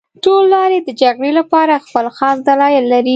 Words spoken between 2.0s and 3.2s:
خاص دلایل لري